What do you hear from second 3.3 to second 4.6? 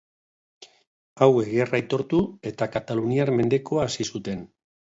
mendekua hasi zuten.